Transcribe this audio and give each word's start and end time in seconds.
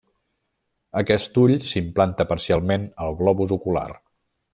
Aquest 1.01 1.37
ull 1.41 1.53
s'implanta 1.71 2.27
parcialment 2.31 2.87
al 3.07 3.13
globus 3.21 3.55
ocular. 3.59 3.85